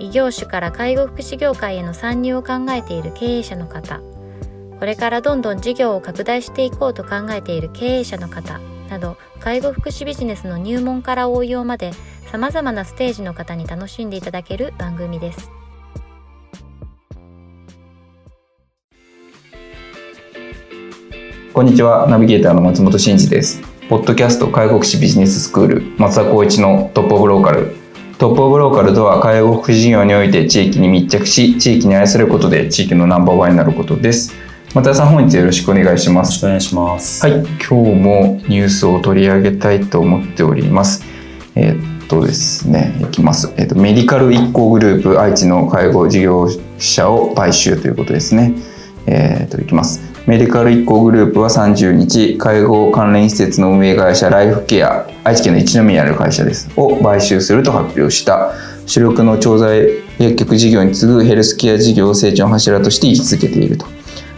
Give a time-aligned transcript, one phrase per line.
[0.00, 4.00] 異業種から介護福祉業界への参入を考えている経営者の方。
[4.78, 8.60] これからどんどん事業を拡大していこうと考えている経営者の方。
[8.88, 11.90] など介護福祉ビジネスの入門から応用まで
[12.30, 15.50] さまざまなステージの方に楽しんでいただける番組です。
[21.52, 22.06] こんにちは。
[22.08, 23.60] ナビゲーターの松本真嗣です。
[23.88, 27.87] ポッドキャスト介護福祉ビジネススクール松田光一のトップオブローカル。
[28.18, 34.34] トップオブローカルとは介護福祉事業において地域に密着し地域に愛されることで地域のナンバーワンになることです。
[34.74, 36.44] 松田さん本日よろしくお願いします。
[36.44, 37.24] お願いします。
[37.24, 37.38] はい。
[37.38, 41.04] 今日もニュースを取り上げたいと思っております。
[41.54, 48.52] えー、っとですねいきます、えー、っとメディカル一行グループ愛知の介護事業者を買収ということですね。
[49.06, 58.52] えー、っといきますメディカル一行グループは30日、介護関連施設の運営会社ライフケア、愛知県の一宮にある会社です、を買収すると発表した。
[58.84, 63.86] 主力の調剤薬局事業に次ぐヘルスケア事業を成長の柱として位置づけていると。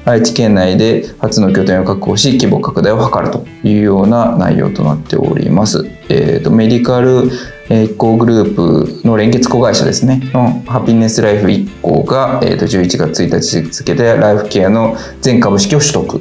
[0.04, 5.86] 愛知県内で初の拠点を確保し規模拡大を図るというような内容となっております。
[6.08, 7.30] えーと、メディカル
[7.68, 16.20] 一行グループの連結子会社ですねのハピネスライフ一行が、えー、と11月1日付でライフケアの全株式を取得。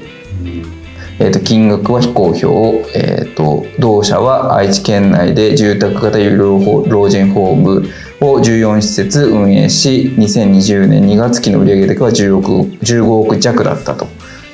[1.21, 2.47] えー、と金額は非公表、
[2.95, 7.89] えー、と同社は愛知県内で住宅型有料老人ホーム
[8.21, 12.49] を14施設運営し2020年2月期の売上高は10億
[12.83, 14.07] 15億弱だったと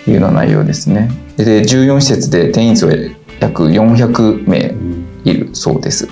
[0.08, 1.10] いうような内容ですね。
[1.38, 2.94] で14施設で定員数は
[3.40, 4.74] 約400名
[5.24, 6.08] いるそうです。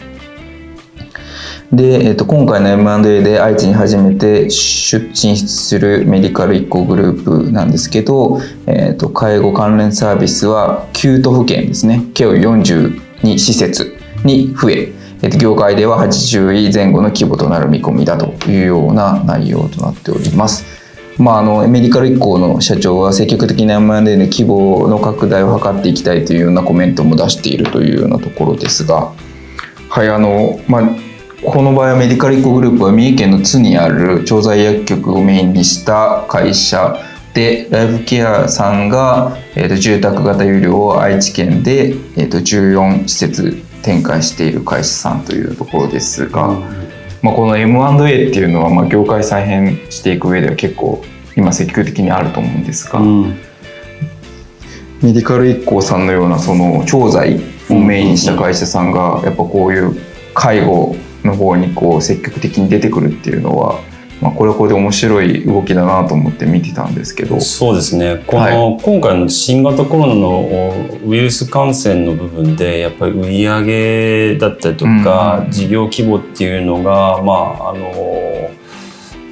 [1.71, 12.03] で、えー、と今回の M&A で愛知に初めて出進出するメディカル1個グループなんですけど、えー、と介護関連サービスは9都府県ですね。
[12.13, 20.65] 計42施設に増え業界では80位前後の規模となる見込みだというような内容となっております。
[21.17, 29.13] まあ、あのメディカル1行の社長は積極的な M&A で規模の拡大を図っていきたいというようなコメントも出しているというようなところですが、
[29.89, 30.81] はいあのまあ、
[31.45, 36.97] この場合はメディカル1個グループは三重県の津にある調剤薬局をメインにした会社
[37.33, 46.61] でライフケアさんが、えーと、住宅型有料を愛知県で、えーと、14施設展開している会社さんというところですが、うん、
[47.21, 51.03] まあ、この M&A っていうのは、まあ、業界再編していく上では結構
[51.35, 53.23] 今積極的にあると思うんですが、うん、
[55.01, 59.95] メディカル IKKO さんのようなその調剤をメインにした会社さんがやっぱこういう
[60.33, 63.79] 介護の方にこう積極的に出てくるっていうのは、
[64.23, 67.41] まあ、これはこれで面白い動きだなと思って見てたんですけど。
[67.41, 68.23] そうですね。
[68.25, 70.73] この、はい、今回の新型コロナの
[71.05, 78.22] ウイルス感染の部分でやっぱり売り上げだったりとか、事業規模っていうのがまああの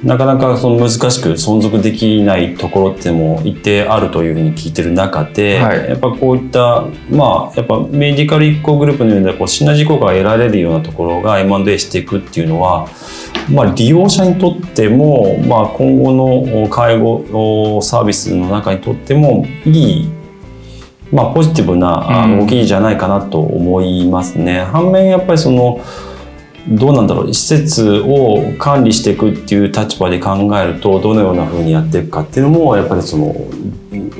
[0.04, 12.88] なかなかその難しく存続できないところっても一定あるというふうに聞いてる中で、はい、やっぱこういったまあやっぱメディカル一行グループのようなこうシナジー効果が得られるようなところが M&A していくっていうのは、
[13.48, 20.22] まあ、利用者にとっても、まあ、今後の介護サービスの中にとってもいい
[21.12, 24.60] まあ、ポジティブな動きじゃないかなと思いますね。
[24.60, 25.78] うん、反面やっぱりその
[26.68, 33.34] どうなんだろう施設を管理していくっていう立場で考えるとどのようなふうにやっていくかっていうのもやっぱりその、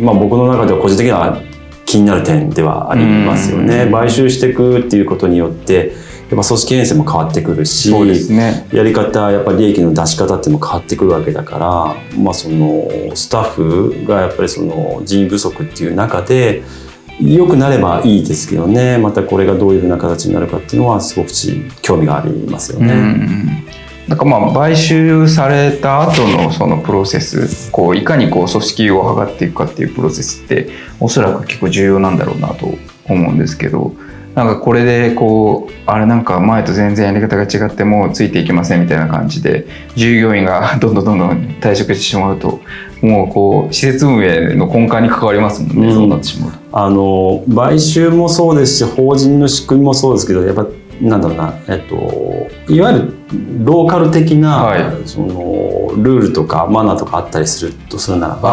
[0.00, 1.40] まあ、僕の中では個人的には
[1.86, 3.88] 気になる点ではありますよね。
[3.90, 5.92] 買収していくっていうことによって
[6.30, 7.92] やっぱ組織編成も変わってくるし、
[8.30, 16.62] ね、やり方やっぱり利益の出し方っていうのも変わってくるわけだから、まあ、そのスタッフがやっぱりその人員不足っていう中で
[17.22, 18.98] 良くなればいいですけどね。
[18.98, 21.30] またこれがどういうふうな形になるかっていうのはすごく
[21.80, 22.92] 興味がありますよね。
[22.92, 23.64] うん。
[24.08, 30.68] なんかまあ買収された後のそのプロセスこういかにこう組織を図っていくかっていうプロセスって
[31.00, 32.66] おそらく結構重要なんだろうなと
[33.08, 33.94] 思うんですけど
[34.34, 42.60] なんかこれでこうあれなんか前と全然やり方が違ってもうついていけませんみたいな感じで従業員が どんどんどんどん退職してしまうと
[43.02, 50.66] もうこう施設運営の根幹に関わりますもんね、うん、そうなってしまうあの買収もそうですし法人の仕組みもそうですけどやっぱ
[51.00, 53.21] なんだろうな、えっと、いわゆる
[53.64, 54.82] ローカル的な、はい。
[55.06, 58.48] そのルールとかマナーとかあったりするとするならば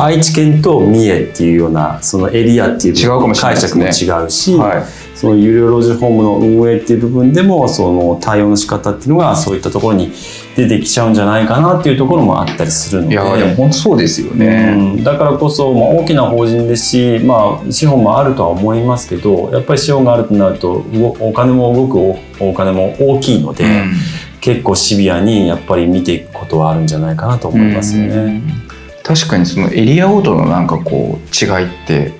[0.00, 4.84] あ愛知県と三重っていうようなそのエリアっていう違うかもしれない解釈も違うし、ーはい。
[5.14, 10.10] その有料老人ホームの運営っていう部分でもその対応の仕方っていうのがそういったところに
[10.56, 13.14] 出てきちゃうんじゃないかなっていうところもあったりするので。
[13.14, 15.04] いやでも本当そうですようね、ん。
[15.04, 23.92] だからこそ、まあ、大きな法人ですし、まあ、資本もあるとは思いますけどやっぱり資本があるとなるとうおお金も動くおお金も大きいので、うん
[24.44, 28.42] 結構シビアにやっぱり見ていくことはあるんじゃないかなと思いますよね。
[29.02, 32.12] 確かにそのエリアごとのなんかこう違いって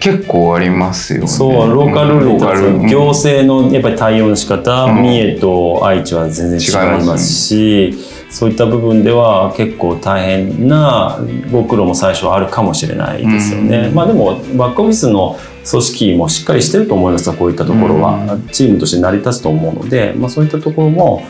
[0.00, 1.26] 結構ありますよね。
[1.26, 5.02] そうローカルルール行政のやっぱり対応の仕方、うん。
[5.02, 7.94] 三重と愛知は全然違いまますし
[8.30, 11.20] そういった部分では結構大変な
[11.52, 13.88] ご苦労も最初はあるかもしれないですよね。
[13.88, 13.94] うん。
[13.94, 21.22] まあでもバックオフィスの組織もしっかりしてると思いますこういったところは、チームとして成り立つと思うので、まあ、そういったところも、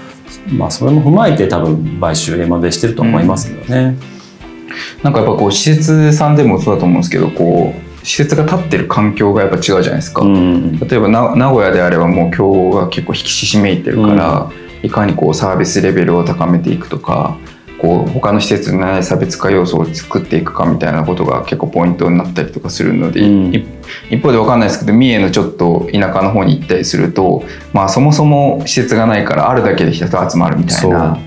[0.49, 3.97] まあ、それも踏まえて多分買収 M&A してると思いますよね。
[5.03, 14.51] なんかやっぱこう施設さんでもそうだと思うんですけどこう施設が立ってる環境がやっぱ違うじゃないですか、うん例えばな名古屋であればもう今日が結構引き締めいてるから、
[14.83, 17.37] いかにこうサービスレベルを高めていくとか
[17.81, 23.55] こう他の施設にない差別化要素を作っていくかみたいなことが結構ポイントになったりとかするので、うん。
[23.55, 23.67] い
[24.11, 27.43] 一方で分かんないですけど三重のちょっと田舎の方に行ったりすると、
[27.73, 31.19] まあ、そもそも施設がないからあるだけで人集まるみたいな。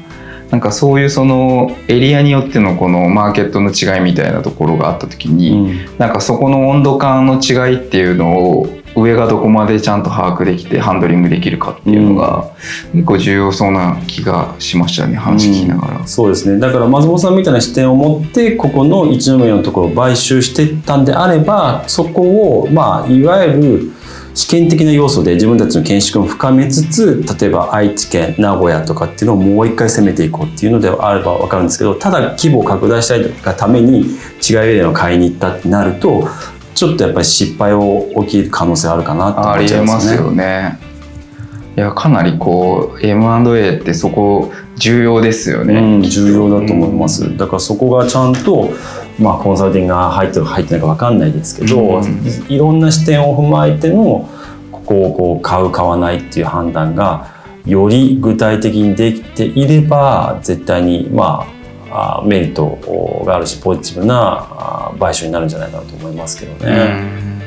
[0.51, 5.97] なんかそういうそのエリアによってのこのマーケットの違いみたいなところがあった時に、うん。
[5.97, 12.51] なんかそこの温度感の違いっていうのを上がどこまでちゃんと把握できてハンドリングできるかっていうのが
[12.94, 16.07] 結構重要そうな気がしましたね話聞きながら。
[16.07, 23.94] そうですねだから松本さんみたいな視点を持ってここの一宮のところを買収していったんであればそこをまあいわゆる
[24.36, 34.01] 試験的な要素で自分たちの見識を深めつつ例えば愛知県名古屋とかっていうのをもう一回攻めていこうっていうのであれば分かるんですけどただ規模を拡大したいがために
[34.42, 36.28] 違うエリアを買いに行ったってなると
[36.83, 39.91] ちょっとやっぱり失敗を起きる可能性あるかなって思ありっちゃいまね。
[39.91, 40.80] えますすよね。
[41.77, 45.75] いやかなりこう M&A ってそこ重要ですよね。
[45.75, 47.38] うん、重要だと思います。
[47.38, 48.71] だからそこがちゃんと、
[49.18, 52.03] まあ、コンサルティングが入ってるか入ってないか分かんないですけど、うん
[52.50, 54.30] いいろんな視点を踏まえての
[54.74, 57.31] ここをこう買う買わないっていう判断が
[57.65, 61.47] より具体的にできていれば絶対にま
[61.89, 64.47] ああメリットがあるしポジティブな
[64.95, 66.75] あ買収になるんじゃないかなと思いますけどうね。
[66.75, 67.42] ん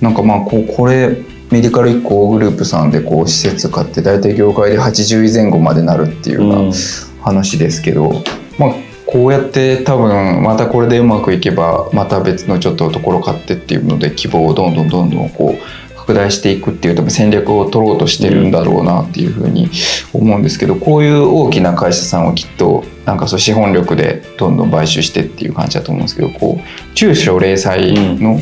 [0.00, 1.16] なんかまあこうこれ
[1.50, 6.72] メディカル移行グループさんでこう施設買って大体業界で80位前後までなるっていうようなうん
[7.20, 8.10] 話ですけど、
[8.58, 8.74] まあ
[9.06, 19.70] こうやって多分またこれでうまくいけばまた別のちょっとところ買ってっていうので規模をどんどんどんどんこう拡大していくっていう多分戦略を取ろうとしてるんだろうなっていうふうに
[20.12, 28.40] 思うんですけどこういう大きな会社さんをきっとなんかそう資本力でどんどん買収してっていう感じだと思うんですけどこう中小零細の,、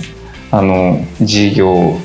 [0.50, 2.00] あの事業を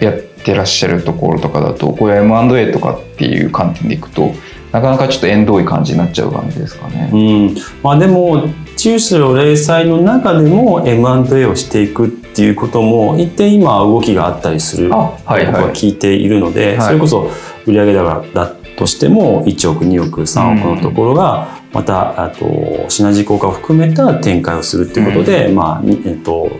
[0.00, 4.32] やってらっしゃるところとかだとこういう M&A とかっていう観点でいくと
[4.72, 7.08] なかなかちょっと縁遠い感じになっちゃう感じですかね。
[7.12, 16.86] うん、まあでも中小零細の中でも M&A をしていくっていうことも一定今動きがあったりする僕は聞いているので、はい。
[16.88, 17.30] それこそ
[17.64, 26.50] 売上高だとしても1億2億3億のところがまたあとシナジー効果を含めた展開をするっていうことで、まあにえっと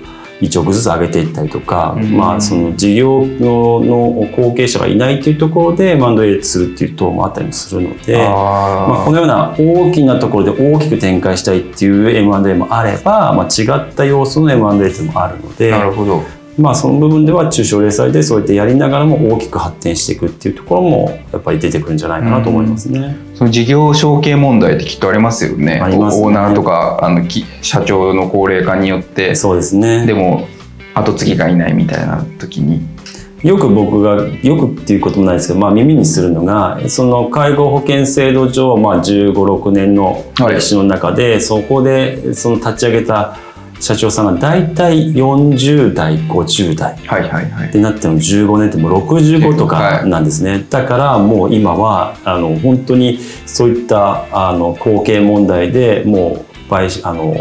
[0.48, 8.16] 1億ずつ上げていったりとか、うんまあその事業のの後継者がいないというところで M&A するっていう党もあったりもするので。
[8.16, 14.62] あまあ、このような大きなところで大きく展開したいっていう M&A もあれば、まあ、違った要素の M&A
[15.02, 16.22] もあるのでなるほど。
[16.56, 23.16] まあ、その部分では中小零細でそうやってやりながらも大きく発展していくっていうところもやっぱり出てくるんじゃないかなと思いますね。
[23.34, 25.64] その事業承継問題ってきっとありますよね。
[25.64, 30.46] ねオーナーとかあのき社長の高齢化によってそうですねでも
[30.94, 32.94] 後継ぎがいないみたいな時に。
[33.42, 43.36] よく僕がよくっていうこともないですけど、まあ、耳にするのがその介護保険制度上、まあ、1 5 6年の歴史の中で、そこでその立ち上げた
[43.84, 46.94] 社長さんが大体40代50代。
[46.94, 57.34] ってなっても15年ってもう65とかなんですね、だからもう今はあの本当にそういったあの後継問題でもう買収あの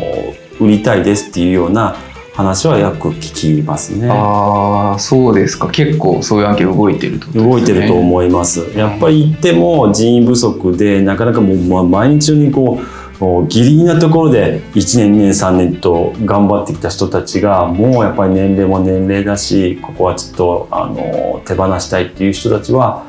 [0.59, 1.95] 売りたいですっていうような
[2.33, 4.09] 話はよく聞きますね。
[4.11, 7.41] ああそうですか結構そういう案件動いてるとね。
[7.41, 8.69] 動いてると思います。
[8.75, 13.02] やっぱり言っても人員不足でなかなかもうま毎日のようにこう
[13.47, 23.05] ギリギリなところで1年2年3年と頑張ってきた人たちがもうやっぱり年齢も年齢だしここはちょっとあの手放したいっていう人たちは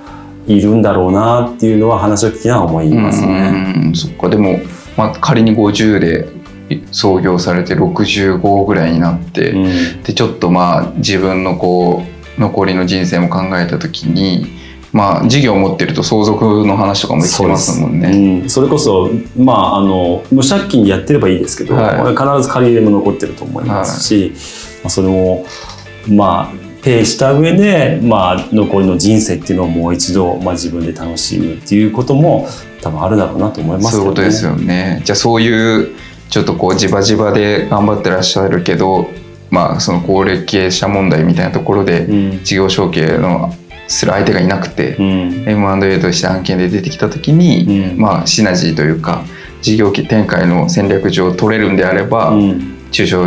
[0.47, 3.75] いるんだろうなっていうのは話を聞きながら思いますね。
[3.77, 4.59] うんそっかでも、
[4.97, 6.29] まあ、仮に50で
[6.93, 12.03] 創業されて65ぐらいになって、うんでちょっとまあ自分のこ
[12.39, 14.64] う残りの人生も考えた時に
[14.95, 18.43] まあ事業を持ってると相続の話とかもできてますもんね。
[18.43, 22.17] うん、それこそ、まあ、あの無借金でやってればいいですけど、はい。
[22.17, 24.33] 必ず借り入れも残ってると思いますし、
[24.85, 25.45] まあ、それも
[26.09, 32.47] まあペイした上で、まあ、残りの人生っていうのをもう一度、まあ、自分で楽しむっていうことも
[32.81, 35.03] 多分あるだろうなと思いますそういうことですよね。
[35.05, 35.89] じゃあそういう
[36.31, 39.09] ちょっとこうじばじばで頑張ってらっしゃるけど、
[39.51, 42.45] まあその高齢経営者問題みたいなところでうん。
[42.45, 43.53] 事業承継の
[43.87, 49.25] する相手がいなくて、うん M&A として案件で出てきた時に、うんまあシナジーというか
[49.63, 53.25] 事業展開の戦略上取れるんであれば、うん中小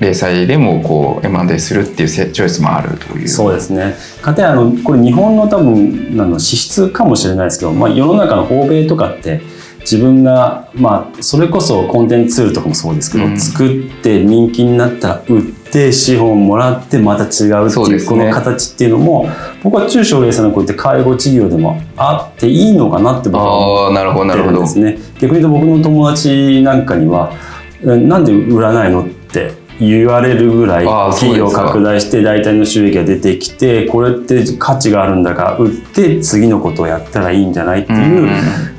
[0.00, 3.28] 零細でもこう M&A するっていうせチョイスもあるという。
[3.28, 3.96] そうですね。
[4.22, 9.40] かたやあのこれ日本の多分あの資質かもしれないですけど、まあ、世の中の欧米とかって
[9.80, 19.28] 自分が、まあ、それこそコンテンツツールとかもそうですけど、うん作って人気になったら売って資本もらってまた違うっていうこの形っていうのも
[19.62, 24.98] 僕は中小零細のこうやって介護事業でもあっていいのかなって僕は思ああなるほどなってるんですね。
[25.20, 27.32] 逆に言うと僕の友達なんかには
[27.82, 38.28] 「えなんで売らないの?」って言われるぐらい企業拡大して大体の収益が出てきてこれって価値があるんだから売って次のことをやったらいいんじゃないっていう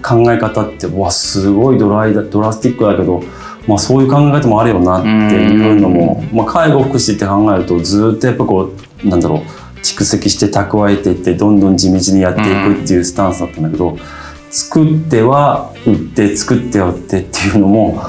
[0.01, 3.23] 考え方ってうわすごいドライだドラスティックだけど、
[3.67, 8.73] まあ、そういう考え方もあるよなっていうのも、まあ、介護福祉って考えるとずっとやっぱこ
[9.03, 9.39] うなんだろう
[9.81, 12.43] 蓄積して蓄えていってどんどん地道にやってい
[12.75, 13.97] くっていうスタンスだったんだけど、
[14.49, 18.01] 作っては売って作っては売ってっていうのも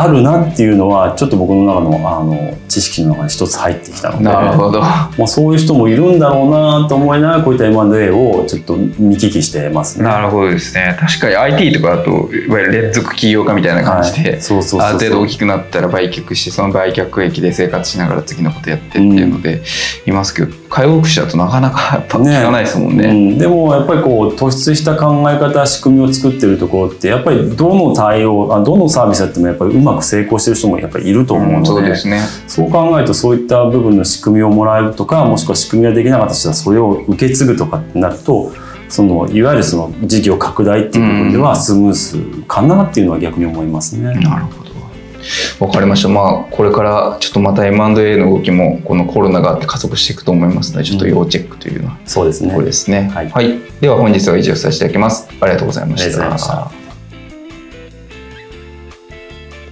[0.00, 4.80] あるなっていうのはちょっと僕の中のあの知識の中に一つ入ってきたのでなるほど。
[4.80, 10.04] まあ、そういう人もいるんだろうなと思いながらこういった M&A をちょっと見聞きしてますね。
[10.04, 10.96] なるほどですね。
[11.00, 19.62] 確かに IT とかだといわゆる連続起業家みたいな感じで、はいそうそうある程度大きくなったら売却してその売却益で生活しながら次のことやってっていうので
[20.06, 23.08] いますけど、介護福祉だとなかなかやっぱ聞かないですもんね。
[23.08, 32.20] うん、でもやっぱりこう突出した考え方仕組みを作ってるところってやっぱりどの対応あどのサービスやってもやっぱりうまく成功してる人もやっぱりいると思うので,、そうですね。
[32.46, 38.52] そう考えるとそういった部分の仕組みをもらえるとかもしくは仕組みができなかったとしたらそれを受け継ぐとかってなると
[38.88, 44.14] そのいわゆるその事業拡大っていう部分ではスムースかなっていうのは逆に思いますね。
[44.14, 44.68] なるほど。
[45.60, 46.08] わかりました。
[46.08, 53.08] まあこれからちょっとまた M&A の動きもこのコロナがあって加速していくと思いますので、ちょっと要チェックというのはそうですねこれですね。
[53.08, 55.28] はいでは本日は以上させていただきます。
[55.40, 56.77] ありがとうございました。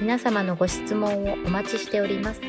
[0.00, 2.40] 皆様のご質問をお待ちしております。